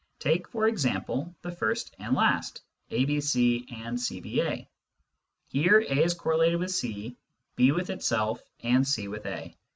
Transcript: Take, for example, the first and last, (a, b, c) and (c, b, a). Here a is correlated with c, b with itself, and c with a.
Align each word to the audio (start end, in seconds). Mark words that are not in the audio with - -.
Take, 0.17 0.47
for 0.47 0.67
example, 0.67 1.35
the 1.43 1.51
first 1.51 1.93
and 1.99 2.15
last, 2.15 2.63
(a, 2.89 3.05
b, 3.05 3.21
c) 3.21 3.67
and 3.69 3.99
(c, 4.01 4.19
b, 4.19 4.41
a). 4.41 4.67
Here 5.49 5.79
a 5.79 6.03
is 6.03 6.15
correlated 6.15 6.59
with 6.59 6.71
c, 6.71 7.17
b 7.55 7.71
with 7.71 7.91
itself, 7.91 8.41
and 8.63 8.87
c 8.87 9.07
with 9.07 9.27
a. 9.27 9.55